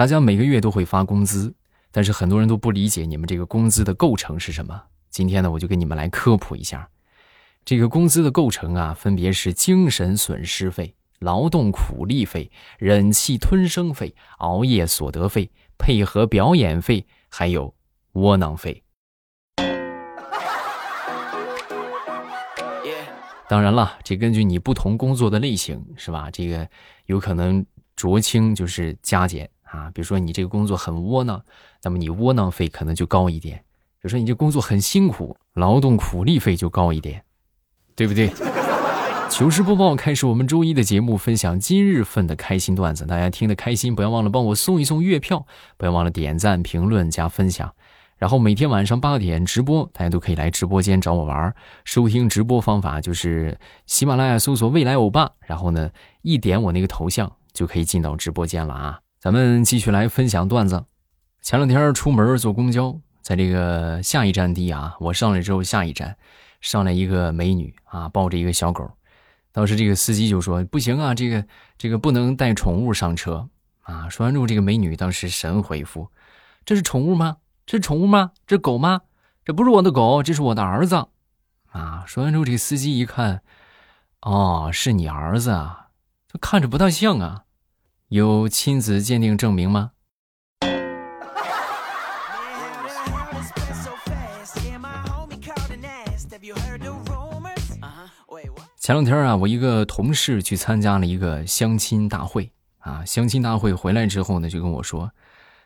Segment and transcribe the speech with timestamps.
[0.00, 1.54] 大家每个月都会发工资，
[1.90, 4.84] 但是很多人都不理解你们这个工资的构成是什么。
[5.10, 6.88] 今天呢，我就给你们来科普一下，
[7.66, 17.74] 这个工资的构成啊，分别是精神损失费、劳动苦力费、忍气吞声费、熬夜所得费、配合表演费，还有
[18.12, 18.82] 窝囊费。
[23.46, 26.30] 当然了，这根据你不同工作的类型，是吧？
[26.30, 26.66] 这个
[27.04, 27.62] 有可能
[27.94, 29.90] 酌轻就是加减啊。
[29.94, 31.42] 比如说你这个工作很窝囊，
[31.82, 37.24] 那么你窝囊费可能就高一点；比如说你这工作很辛苦，劳动苦力费就高一点，
[37.94, 38.32] 对不对？
[39.30, 47.72] 糗事播报开始，我们周一的节目分享今日份的开心段子，大家听得开心，不要忘了帮我送一送月票，不要忘了点赞、评论、加分享。
[48.18, 53.56] 然后每天晚上八点直播，大家都可以来直播间找我玩收听直播方法就是
[53.86, 55.88] 喜马拉雅搜索“未来欧巴”，然后呢
[56.22, 58.98] 一点我那个头像就可以进到直播间了啊。
[59.20, 60.86] 咱们继续来分享段子。
[61.42, 66.16] 前两天出门坐公交，在这个下一站地啊，我上来之后下一站
[66.62, 68.90] 上来一个美女啊，抱着一个小狗。
[69.52, 71.44] 当时这个司机就说：“不行啊，这个
[71.76, 73.46] 这个不能带宠物上车
[73.82, 76.08] 啊。”说完之后，这个美女当时神回复
[76.64, 78.30] ：“这是宠物吗？”这是宠物吗？
[78.46, 79.02] 这狗吗？
[79.44, 81.08] 这不是我的狗，这是我的儿子，
[81.72, 82.04] 啊！
[82.06, 83.42] 说完之后，这个司机一看，
[84.22, 85.88] 哦，是你儿子啊，
[86.26, 87.44] 这看着不大像啊，
[88.10, 89.92] 有亲子鉴定证明吗？
[98.80, 102.50] 前两天啊，我一个同事去参加了一个相亲大会
[102.80, 105.08] 啊，相亲大会回来之后呢，就跟我说。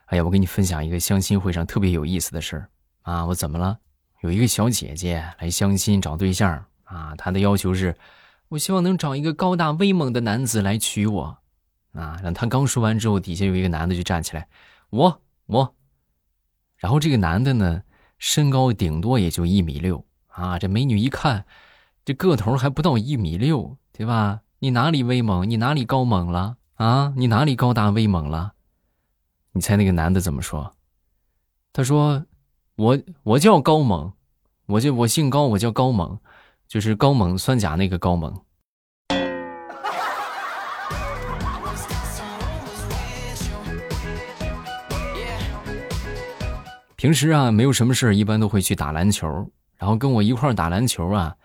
[0.09, 2.69] 哎呀，我给你分享一个相亲会上特别有意思的事儿
[3.05, 3.25] 啊！
[3.25, 3.79] 我怎么了？
[4.21, 7.97] 有一个小姐姐来相亲找对象啊，她的要求是，
[8.51, 11.39] 我希望能找一个高大威猛的男子来娶我
[11.95, 12.21] 啊。
[12.23, 14.47] 让他刚说完之后，底下有一个男的就站起来，
[14.91, 15.75] 我我。
[16.77, 17.83] 然后这个男的呢，
[18.19, 20.59] 身高顶多也就一米六啊。
[20.59, 21.47] 这美女一看，
[22.05, 24.43] 这个头还不到一米六，对吧？
[24.59, 25.49] 你哪里威猛？
[25.49, 27.15] 你哪里高猛了啊？
[27.17, 28.53] 你哪里高大威猛了？
[29.53, 30.75] 你猜那个男的怎么说？
[31.73, 32.25] 他说
[32.77, 34.13] ：“我我叫高猛，
[34.67, 36.19] 我就我姓高，我叫高猛，
[36.69, 38.43] 就是高猛酸钾那个高猛。”
[47.05, 49.27] 平时啊，没有什么事一般都会去打篮球。
[49.77, 51.37] 然后跟我一块打篮球啊，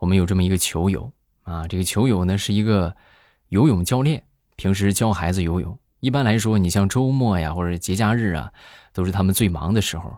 [0.00, 1.08] 我们有这么一个球友
[1.44, 2.92] 啊，这个球友呢是一个
[3.50, 4.20] 游泳教练，
[4.56, 5.78] 平时教孩子游泳。
[6.00, 8.50] 一般来说，你像周末呀，或者节假日啊，
[8.92, 10.12] 都是他们最忙的时候。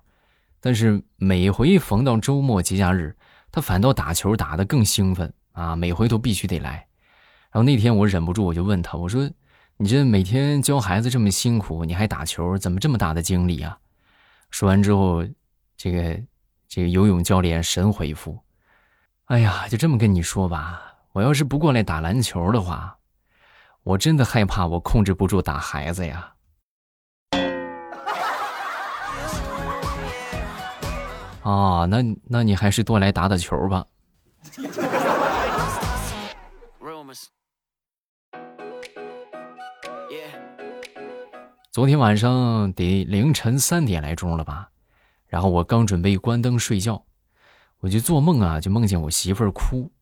[0.62, 3.14] 但是每回逢到周末节假日，
[3.52, 5.76] 他反倒打球打得更兴奋啊！
[5.76, 6.86] 每回都必须得来。
[7.50, 9.28] 然后那天我忍不住，我就问他，我说
[9.76, 13.76] ：“你这每天教孩子这么辛苦，你还打球，怎么这么大的精力啊？”
[14.56, 15.22] 说完之后，
[15.76, 16.18] 这个
[16.66, 18.40] 这个游泳教练神回复
[19.28, 22.96] ：“哎呀，就这么跟你说吧，我要是不过来打篮球的话。”
[23.84, 26.32] 我真的害怕，我控制不住打孩子呀！
[31.42, 33.84] 啊，那那你还是多来打打球吧。
[41.76, 44.70] 昨天晚上得凌晨三点来钟了吧？
[45.26, 47.04] 然后我刚准备关灯睡觉，
[47.81, 49.92] 我就做梦啊，就梦见我媳妇儿哭，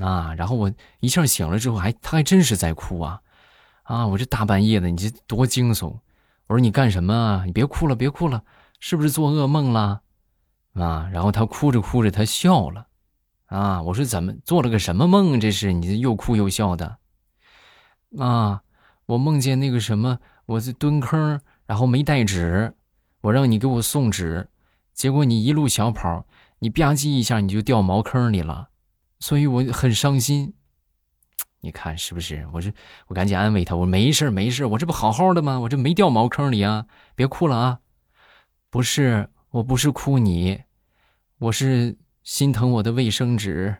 [0.00, 3.20] 啊，然后我一下醒了之后，还她还真是在哭啊。
[3.82, 4.06] 啊！
[4.06, 5.98] 我这大半夜的，你这多惊悚！
[6.46, 7.42] 我说你干什么啊？
[7.44, 8.42] 你别哭了，别哭了，
[8.80, 10.00] 是不是做噩梦了？
[10.76, 11.10] 啊！
[11.12, 12.86] 然后他哭着哭着，他笑了。
[13.48, 13.82] 啊！
[13.82, 15.38] 我说怎么做了个什么梦？
[15.38, 16.96] 这是你这又哭又笑的。
[18.18, 18.62] 啊！
[19.04, 22.72] 我梦见那个什么，我是蹲坑，然后没带纸，
[23.20, 24.48] 我让你给我送纸，
[24.94, 26.24] 结果你一路小跑，
[26.60, 28.70] 你吧唧一下你就掉茅坑里了，
[29.20, 30.54] 所以我很伤心。
[31.60, 32.48] 你看是不是？
[32.50, 32.72] 我这
[33.08, 35.60] 我赶紧安慰他，我没事没事，我这不好好的吗？
[35.60, 36.86] 我这没掉茅坑里啊！
[37.14, 37.80] 别哭了啊！
[38.70, 40.62] 不是，我不是哭你，
[41.40, 43.76] 我是心疼我的卫生纸。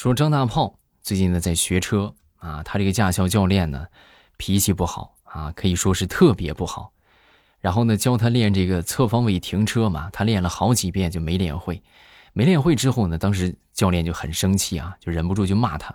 [0.00, 3.84] 说张大炮最近呢在学车啊，他这个驾校教练呢
[4.36, 6.92] 脾气不好啊，可以说是特别不好。
[7.58, 11.82] 然后呢，教他练这个侧方位停车嘛，他练了好几遍就没练会，
[12.32, 15.92] 没练会之后呢，当时教练就很生气啊，就忍不住就骂他：“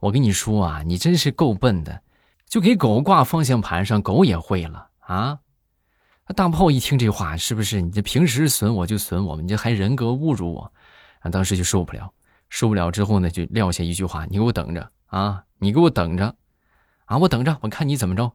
[0.00, 2.00] 我跟你说啊，你真是够笨的，
[2.46, 5.38] 就给狗挂方向盘上，狗也会了啊！”
[6.34, 10.72] 大炮一听这话，是不是你这平时损我就损我，你这还人格侮辱我？
[11.18, 12.10] 啊，当时就受不了，
[12.50, 16.34] 受不了之后呢，就撂下一句话：“你给我等着啊，你给我等着，
[17.06, 18.32] 啊，我等着，我看你怎么着。”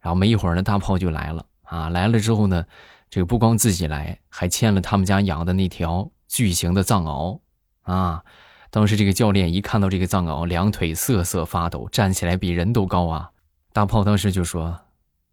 [0.00, 2.64] 然后没一会儿呢，大炮就来了啊，来了之后呢，
[3.10, 7.40] 这个不光自己来，还牵了他们家养的那条巨型的藏獒
[7.82, 8.22] 啊。
[8.70, 13.30] 当时这个教练一看到这个藏獒，两腿瑟瑟发抖，站起来比人都高啊。
[13.72, 14.80] 大炮当时就说：“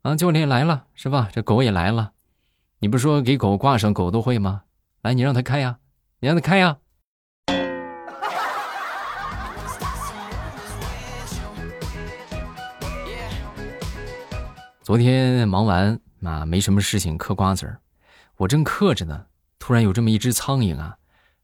[0.03, 1.29] 啊，教练来了是吧？
[1.33, 2.13] 这狗也来了，
[2.79, 4.63] 你不说给狗挂上，狗都会吗？
[5.01, 5.79] 来，你让它开呀，
[6.21, 6.77] 你让它开呀。”
[14.85, 17.79] 昨天忙完啊，没什么事情，嗑瓜子儿。
[18.37, 19.25] 我正嗑着呢，
[19.57, 20.95] 突然有这么一只苍蝇啊，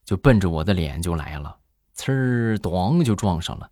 [0.05, 1.57] 就奔着我的脸就来了，
[1.97, 3.67] 呲儿，咣就撞上了。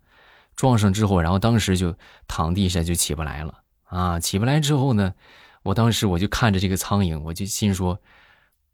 [0.56, 1.94] 撞上之后，然后当时就
[2.26, 4.18] 躺地下就起不来了啊！
[4.18, 5.14] 起不来之后呢，
[5.62, 8.00] 我当时我就看着这个苍蝇，我就心说：“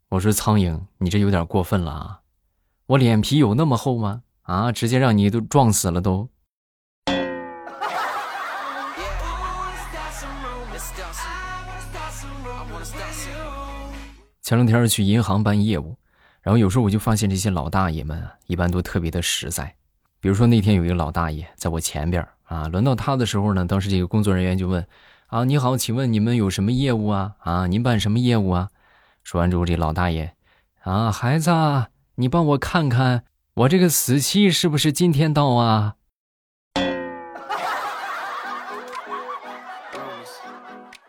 [0.08, 2.20] 我说苍蝇，你这有点过分了啊！
[2.86, 4.22] 我脸皮有那么厚吗？
[4.44, 6.30] 啊，直接让你都撞死了都。”
[14.46, 15.96] 前两天去银行办业务，
[16.40, 19.74] 然后有时候我就发现这些老大爷们一般都特别的实在。
[20.20, 24.86] 比如说那天有一个老大爷在我前边啊，轮到他的时候呢，当时这个工作人员就问
[25.26, 27.34] ：“啊，你好，请问你们有什么业务啊？
[27.40, 28.70] 啊，您办什么业务啊？”
[29.24, 30.32] 说完之后，这老大爷
[30.84, 31.50] 啊，孩子，
[32.14, 35.96] 你帮我看看我这个死期是不是今天到啊？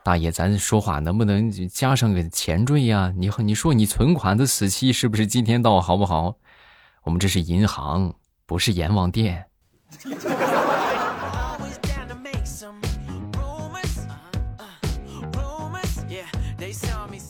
[0.07, 3.13] 大爷，咱说话能不能加上个前缀呀？
[3.17, 6.37] 你你说你存款的死期是不是今天到，好不好？
[7.03, 8.15] 我们这是银行，
[8.45, 9.43] 不是阎王殿。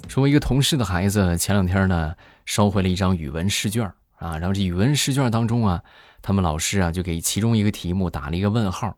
[0.07, 2.13] 说，我一个同事的孩子前两天呢
[2.45, 5.81] 烧毁了一张语文试卷啊，然后这语文试卷当中啊，
[6.21, 8.95] 他们老师啊就给其中一个题目打了一个问号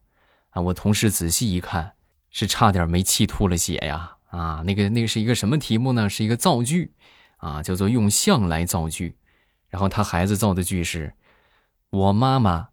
[0.49, 1.93] 啊，我同事仔细一看。
[2.31, 4.17] 是差点没气吐了血呀！
[4.29, 6.07] 啊，那个那个是一个什么题目呢？
[6.09, 6.93] 是一个造句，
[7.37, 9.17] 啊，叫做用象来造句。
[9.69, 11.13] 然后他孩子造的句是
[11.89, 12.69] ：“我妈妈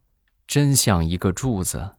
[0.47, 1.93] 真像一个柱子。”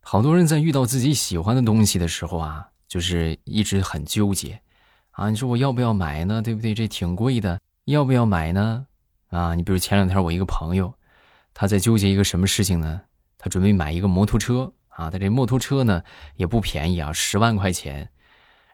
[0.00, 4.60] 好多人在遇到自己喜欢的东西的时候啊，就是一直很纠结。
[5.10, 6.40] 啊，你说我要不要买呢？
[6.40, 6.74] 对不对？
[6.74, 8.86] 这挺贵的，要不要买呢？
[9.28, 10.94] 啊，你比如前两天我一个朋友，
[11.52, 13.02] 他在纠结一个什么事情呢？
[13.38, 16.02] 他准备买一个摩托车啊，他这摩托车呢
[16.36, 18.08] 也不便宜啊，十万块钱。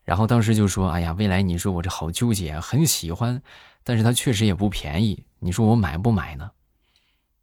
[0.05, 3.43] 然后当时就说：“哎呀，未来你说我这好纠结，很喜欢，
[3.83, 5.25] 但是他确实也不便宜。
[5.41, 6.53] 你说我买不买呢？”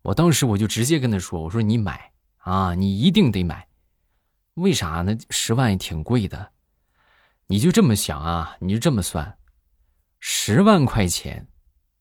[0.01, 3.67] 我当时我就直接跟他说：“我说你买啊，你一定得买，
[4.53, 5.17] 为啥呢？
[5.29, 6.51] 十万也挺贵的。”
[7.53, 8.57] 你就这么想啊？
[8.61, 9.37] 你就这么算，
[10.19, 11.47] 十万块钱，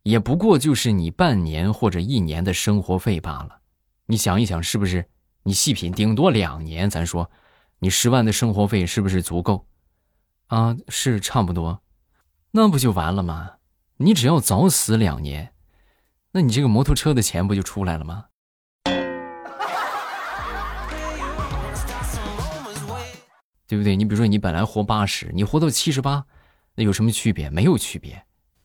[0.02, 3.60] 也不过就是你半年或者一年的生活费罢了。
[4.06, 5.06] 你想一想，是不是？
[5.42, 7.30] 你细品，顶多两年，咱说，
[7.80, 9.66] 你十万的生活费是不是足够？
[10.46, 11.82] 啊，是差不多，
[12.52, 13.56] 那不就完了吗？
[13.98, 15.52] 你只要早死两年，
[16.30, 18.24] 那你这个摩托车的钱不就出来了吗？
[23.72, 23.96] 对不对？
[23.96, 26.22] 你比如说，你本来活八十，你活到七十八，
[26.74, 27.48] 那有什么区别？
[27.48, 28.22] 没有区别，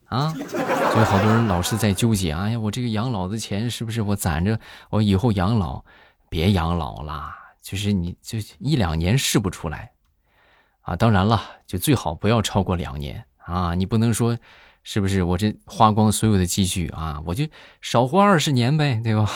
[0.07, 0.33] 啊！
[0.33, 5.81] 所以好多人老是在纠结，哎呀，我这个养老的钱是不是我攒着，我以后养老？
[6.27, 9.91] 别养老啦，就是你就一两年试不出来，
[10.81, 10.93] 啊！
[10.93, 13.73] 当然了，就最好不要超过两年啊！
[13.75, 14.37] 你不能说，
[14.83, 17.23] 是不是我这花光所有的积蓄啊？
[17.25, 17.47] 我就
[17.79, 19.25] 少活二十年呗，对吧？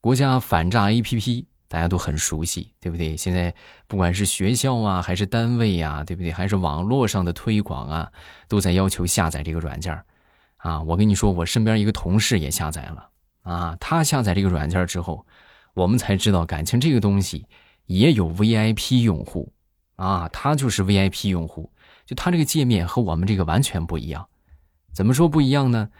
[0.00, 3.16] 国家反诈 APP 大家都很熟悉，对不对？
[3.16, 3.54] 现在
[3.86, 6.32] 不管是学校啊，还是单位呀，对不对？
[6.32, 8.10] 还是网络上的推广啊，
[8.48, 10.00] 都在要求下载这个软件
[10.56, 13.10] 啊，我跟你说，我身边一个同事也下载了
[13.42, 13.76] 啊。
[13.78, 15.26] 他下载这个软件之后，
[15.74, 17.46] 我们才知道，感情这个东西
[17.86, 19.52] 也有 VIP 用户
[19.96, 20.28] 啊。
[20.28, 21.70] 他就是 VIP 用户，
[22.06, 24.26] 就他这个界面和我们这个完全不一样。
[24.92, 25.90] 怎么说不一样呢？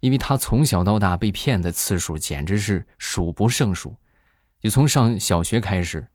[0.00, 3.94] 因为他从小到大被骗的次数简直是数不胜数，
[4.60, 6.06] 就从上小学开始，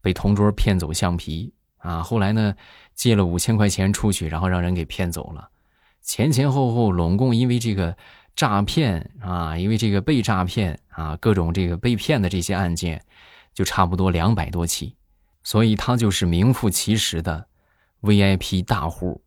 [0.00, 2.54] 被同桌骗走橡皮啊，后来呢
[2.94, 5.48] 借了五千块钱出去，然后让人给骗走了，
[6.00, 7.96] 前前后后拢共因为这个
[8.34, 13.04] 诈骗啊，因为这个被诈骗啊，各种这个被骗的这些案件，
[13.52, 14.96] 就差不多两百多起，
[15.42, 17.46] 所以他就是名副其实的
[18.00, 19.23] VIP 大户。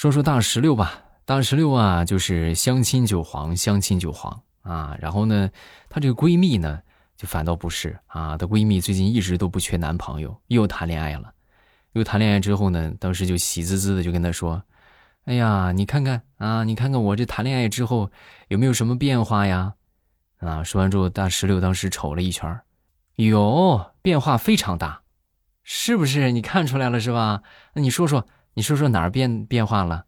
[0.00, 4.96] 说说大石榴吧，大石榴啊，就是相亲就黄，相亲就黄啊。
[4.98, 5.50] 然后呢，
[5.90, 6.80] 她这个闺蜜呢，
[7.18, 8.34] 就反倒不是啊。
[8.38, 11.30] 她闺蜜最近一直都不缺男朋友，又谈恋爱了。
[11.92, 14.62] 又谈恋爱之后呢，当时就喜滋滋的就跟她说
[15.26, 18.10] ：“哎呀，你看看啊，你看看我这谈恋爱之后
[18.48, 19.74] 有没有什么变化呀？”
[20.40, 22.58] 啊，说完之后，大石榴当时瞅了一圈
[23.16, 25.02] 有变化非常大，
[25.62, 26.32] 是不是？
[26.32, 27.42] 你看出来了是吧？
[27.74, 28.26] 那你说说，
[28.60, 30.04] 你说说哪儿变变化了？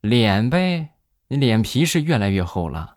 [0.00, 0.94] 脸呗，
[1.28, 2.96] 你脸皮是越来越厚了。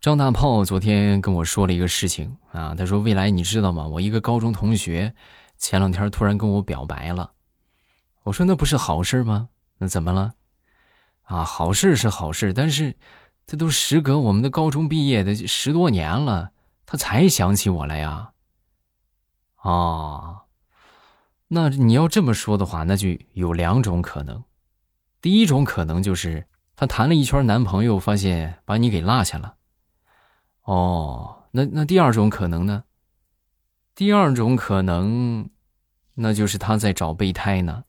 [0.00, 3.88] 张大炮昨天跟我说了一个事情啊，他说：“未来你知道吗？
[3.88, 5.12] 我一个高中同学
[5.58, 7.32] 前两天突然跟我表白了。”
[8.22, 9.48] 我说那不是好事吗？
[9.78, 10.34] 那怎么了？
[11.24, 12.94] 啊，好事是好事，但是
[13.46, 16.52] 这都时隔我们的高中毕业的十多年了，
[16.86, 18.32] 他才想起我来呀。
[19.62, 20.42] 哦，
[21.48, 24.44] 那你要这么说的话，那就有两种可能。
[25.20, 26.46] 第一种可能就是
[26.76, 29.56] 他谈了一圈男朋友，发现把你给落下了。
[30.64, 32.84] 哦，那那第二种可能呢？
[33.94, 35.48] 第二种可能，
[36.14, 37.84] 那就是他在找备胎呢。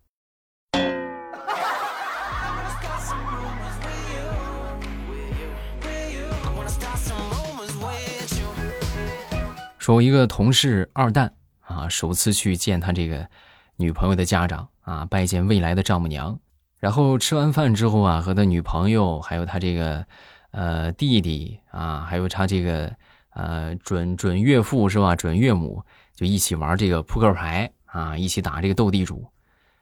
[9.85, 13.29] 说，我一个同事二蛋啊，首次去见他这个
[13.75, 16.39] 女朋友的家长啊，拜见未来的丈母娘。
[16.79, 20.03] 然后吃完饭之后啊，和他女朋友还有他这个
[20.49, 22.91] 呃弟弟啊，还有他这个
[23.29, 25.15] 呃准准岳父是吧？
[25.15, 25.83] 准岳母
[26.15, 29.17] 就一起玩这个扑克牌啊，一起打这个斗地主。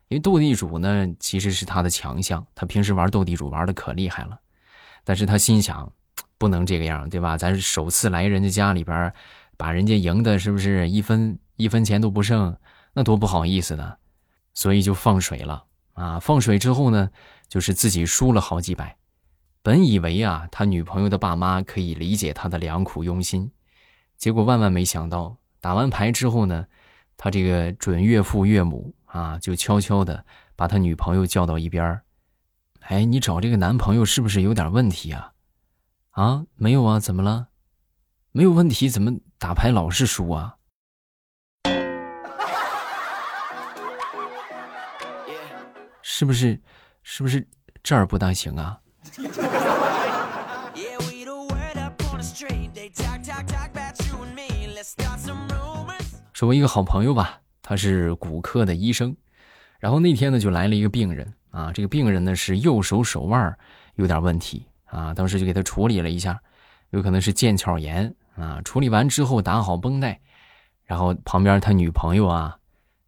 [0.10, 4.38] 因为斗地主呢，其实是他的强项，他平时玩斗地主玩的可厉害了。
[5.06, 5.90] 但是他心想，
[6.38, 7.38] 不能这个样，对吧？
[7.38, 9.14] 咱是首次来人家家里边。
[9.64, 12.54] 把人家赢的是不是一分一分钱都不剩？
[12.92, 13.96] 那多不好意思呢，
[14.54, 16.20] 所以就放水了啊！
[16.20, 17.10] 放水之后呢，
[17.48, 18.98] 就是自己输了好几百。
[19.62, 23.50] 本以为啊，他女朋友的爸妈可以理解他的良苦用心，
[24.18, 26.68] 结果万万没想到，打完牌之后呢，
[27.16, 30.26] 他这个准岳父岳母啊，就悄悄的
[30.58, 32.04] 把他女朋友叫到一边儿
[32.82, 35.32] 哎，你找这个男朋友是不是有点问题啊？
[36.10, 37.48] 啊，没有啊，怎么了？
[38.36, 40.56] 没有问题，怎么打牌老是输啊？
[46.02, 46.60] 是不是？
[47.04, 47.48] 是不是
[47.84, 48.80] 这儿不大行啊？
[56.34, 59.16] 说，我一个好朋友吧，他是骨科的医生，
[59.80, 63.56] 然后那天呢就来了一个病人啊，这个病人呢是右手手腕
[63.94, 66.42] 有点问题啊，当时就给他处理了一下，
[66.90, 68.12] 有可能是腱鞘炎。
[68.36, 68.62] 啊！
[68.66, 70.20] 处理完之后打好绷带，
[70.86, 72.58] 然后旁边他女朋友啊，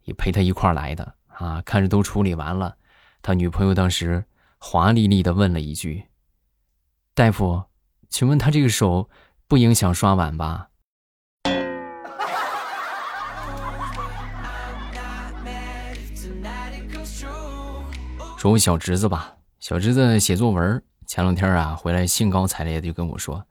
[0.04, 1.60] 也陪他一块来的啊。
[1.62, 2.76] 看着都处理完了，
[3.22, 4.24] 他女朋友当时
[4.58, 6.04] 华丽丽的问了一句
[7.14, 7.64] ：“大夫，
[8.08, 9.10] 请问他这个手
[9.48, 10.68] 不影响刷碗吧？”
[18.38, 23.44] 说我小侄子吧，小侄子写作文，前两天啊回来兴高采烈的就跟我说。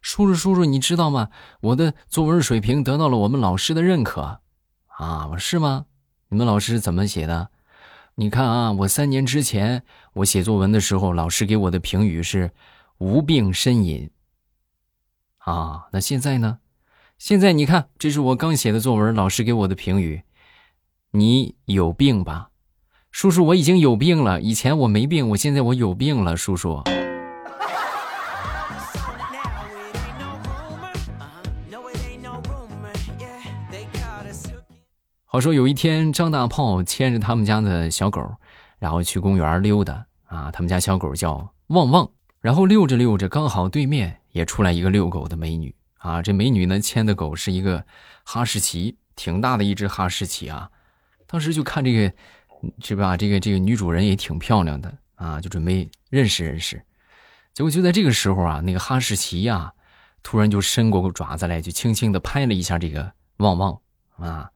[0.00, 1.28] 叔叔，叔叔，你知道吗？
[1.60, 4.40] 我的作文水平得到了我们老师的认可，
[4.86, 5.86] 啊，是吗？
[6.28, 7.50] 你们老师怎么写的？
[8.16, 12.50] 你看啊，我三年之前我写作文的时候，老师给我的评语是
[12.98, 14.10] 无病呻吟。
[15.38, 16.58] 啊，那现在呢？
[17.16, 20.22] 现在你看，这是我刚写的作文，老师给我的评语，
[21.12, 22.50] 你有病吧？
[23.10, 26.82] 叔叔，我已经有病了，以前我没病，我现在我有病了，叔叔。
[35.30, 38.34] 好说有一天，张大炮牵着他们家的小狗，
[38.78, 40.50] 然后去公园溜达啊。
[40.50, 46.22] 他们家小狗叫旺旺，然后溜着溜着，刚好对面也出来一个遛狗的美女啊。
[46.22, 47.84] 这美女呢牵的狗是一个
[48.24, 50.70] 哈士奇，挺大的一只哈士奇啊。
[51.26, 52.14] 当时就看这个，
[52.82, 53.14] 是吧？
[53.14, 56.82] 这个这个女主人也挺漂亮的啊，就准备认识认识。
[57.52, 59.74] 结果就在这个时候啊，那个哈士奇呀，
[60.22, 63.78] 突然就伸过个爪子来，就轻轻的拍了一下这个旺旺
[64.16, 64.50] 啊。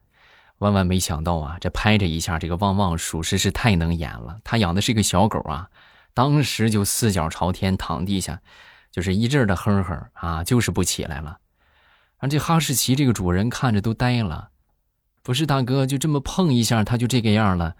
[0.63, 5.69] 万万没想到啊这拍着一下这个旺旺属实是太能演了他养的是一个小狗啊
[6.15, 8.41] 当时就四脚朝天躺地下
[8.93, 11.39] 就是一阵的哼哼啊就是不起来了。
[12.19, 14.51] 而这哈士奇这个主人看着都呆了。
[15.23, 17.75] 不是大哥就这么碰一下它就这个样了。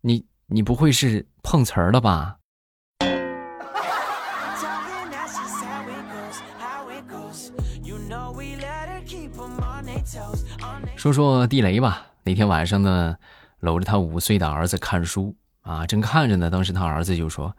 [0.00, 2.36] 你你不会是碰瓷儿了吧？
[10.96, 12.06] 说说地雷吧。
[12.24, 13.16] 那天晚上呢，
[13.60, 16.50] 搂着他五岁的儿子看书啊，正看着呢。
[16.50, 17.56] 当时他儿子就说：“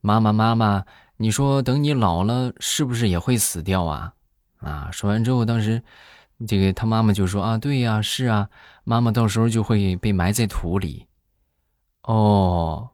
[0.00, 0.84] 妈妈，妈妈，
[1.16, 4.12] 你说等你老了，是不是也会死掉啊？”
[4.60, 5.82] 啊，说完之后，当时
[6.46, 8.48] 这个他妈妈就说：“啊，对呀，是啊，
[8.84, 11.06] 妈妈到时候就会被埋在土里。”
[12.02, 12.90] 哦，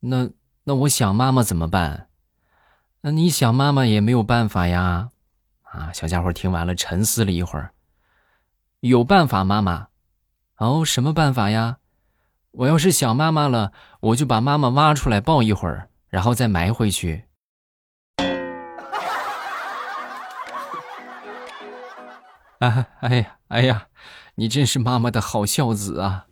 [0.00, 0.28] 那
[0.64, 2.08] 那我想妈妈怎么办？
[3.02, 5.10] 那你想妈妈也没有办法呀。
[5.62, 7.72] 啊，小家伙听完了，沉思了一会儿。
[8.80, 9.89] 有办法，妈妈。
[10.60, 11.78] 哦，什么办法呀？
[12.50, 17.24] 我要是想妈妈了，我就把妈妈挖出来抱一会儿，然后再埋回去。
[22.58, 22.86] 哎
[23.16, 23.86] 呀，哎呀，
[24.34, 26.26] 你真是妈妈的好孝子啊！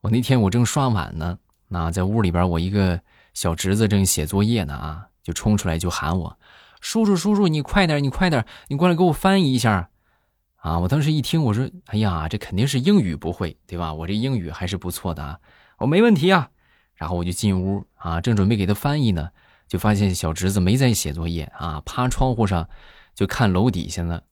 [0.00, 1.38] 我那天我正刷碗呢，
[1.68, 3.00] 那在屋里边，我一个
[3.34, 6.38] 小侄子正写作业呢啊，就冲出来就喊我
[6.80, 9.90] ：“叔叔，叔叔，你快点，你快点，你过来给我翻译一下。”
[10.62, 13.92] 啊，我当时一听，我说：“哎呀，这肯定是英语不会，对吧？
[13.92, 15.40] 我这英语还是不错的啊，
[15.78, 16.48] 我没问题啊。”
[16.94, 19.30] 然后我就进屋啊，正准备给他翻译呢，
[19.66, 22.68] 就发现小侄子没在写作业啊，趴窗户上
[23.16, 24.22] 就看楼底下呢。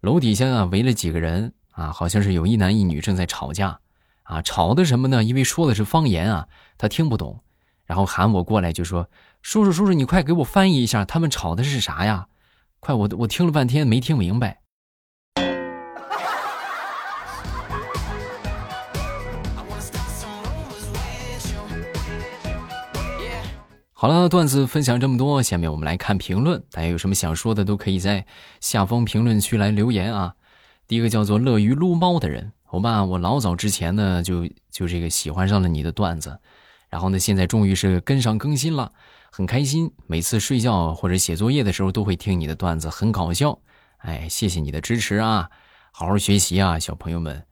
[0.00, 3.80] 楼底下啊围了几个人啊，好像是有一男一女正在吵架。
[4.22, 5.22] 啊，吵的什么呢？
[5.22, 7.42] 因为说的是方言啊，他听不懂，
[7.84, 9.08] 然后喊我过来，就说
[9.42, 12.26] ：“叔叔，叔叔，你快给我翻译一下，他们吵的是啥呀？
[12.80, 14.60] 快，我我听了半天没听明白。”
[24.00, 28.24] 好了，段子分享这么多，下面我们来看评论，大家有什么想说的，都可以在
[28.60, 30.34] 下方评论区来留言啊。
[30.86, 32.52] 第一个叫做乐于撸猫的人。
[32.66, 36.38] 欧巴，我老早之前呢，就就这个喜欢上了你的段子，
[36.88, 38.92] 然后呢，现在终于是跟上更新了，
[39.30, 39.92] 很开心。
[40.06, 43.58] 每次睡觉或者写作业的时候，都会听你的段子，很搞笑。
[43.98, 45.50] 哎，谢谢你的支持啊，
[45.92, 47.44] 好好学习啊，小朋友们。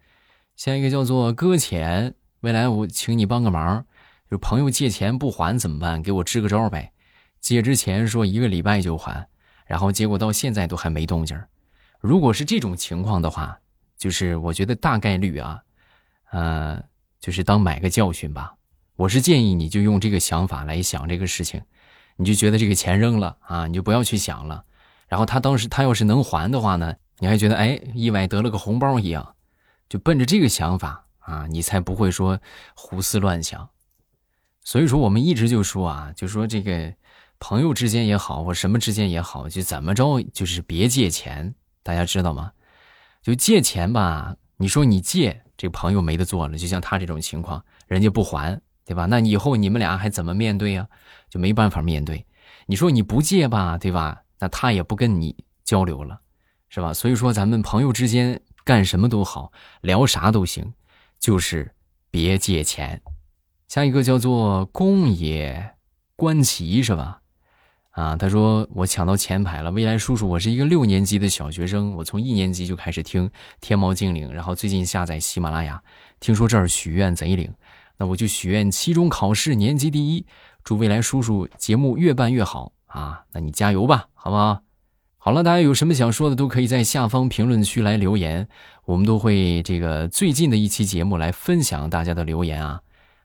[0.56, 3.84] 下一个叫做搁浅，未来我请你帮个忙，
[4.30, 6.02] 就朋友借钱不还怎么办？
[6.02, 6.92] 给我支个招呗。
[7.40, 9.26] 借之前说一个礼拜就还，
[9.66, 11.40] 然后结果到现在都还没动静。
[12.00, 13.58] 如果是这种情况的话。
[13.98, 15.58] 就是我觉得大概率啊，
[16.30, 16.78] 呃，
[17.18, 18.54] 就是当买个教训吧。
[18.96, 21.62] 我是建议你就用这个想法来想这个事情，
[22.16, 24.64] 你就觉得这个钱扔了啊，你就不要去想了。
[25.06, 29.35] 然后他当时他要是能还的话呢，你还觉得哎，意外得了个红包一样，
[29.88, 32.40] 就奔着这个想法啊，你才不会说
[32.74, 33.68] 胡思乱想。
[34.64, 36.94] 所以说我们一直就说啊，就说这个
[37.38, 42.50] 朋友之间也好，或什么之间也好，就怎么着就是别借钱，大家知道吗？
[43.22, 49.05] 就借钱吧，你说你借这朋友没得做了，就像他这种情况，人家不还，对吧？
[49.07, 50.88] 那以后你们俩还怎么面对呀？
[51.29, 52.25] 就没办法面对。
[52.66, 54.22] 你说你不借吧，对吧？
[54.38, 56.20] 那他也不跟你交流了，
[56.68, 56.94] 是吧？
[56.94, 60.72] 所以说咱们朋友之间干什么都好，聊啥都行，
[61.18, 61.75] 就是
[62.11, 63.03] 别借钱。
[63.66, 65.75] 下一个叫做公爷
[66.14, 67.20] 观棋，是吧？
[67.90, 69.70] 啊，他说我抢到前排了。
[69.70, 75.83] 未来叔叔，我是一个六年级的小学生，我从一年级就开始听天猫精灵，然后最近下载喜马拉雅，
[76.20, 77.51] 听说这儿许愿贼灵，
[77.98, 80.26] 那我就许愿期中考试年级第一，
[80.62, 83.24] 祝未来叔叔节目越办越好啊！
[83.32, 84.61] 那你加油吧，好不好？
[85.18, 88.46] 好了，大家有什么想说的，都可以在下方评论区来留言，
[88.85, 92.80] 我们都会这个最近的一期节目来分享大家的留言啊。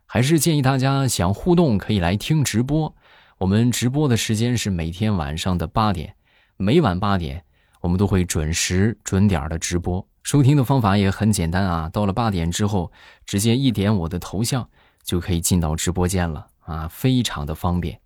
[0.06, 2.96] 还是建议大家想互动，可以来听直播。
[3.38, 6.16] 我们直播的时间是每天晚上的八点，
[6.58, 7.44] 每晚八点
[7.82, 10.06] 我们都会准时准点的直播。
[10.24, 12.92] 收听的方法也很简单啊，到了八点之后，
[13.26, 14.70] 直接一点我的头像
[15.04, 18.00] 就可以进到直播间了啊，非常的方便。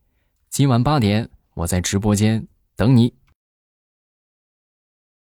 [0.49, 3.13] 今晚八点我在直播间等你。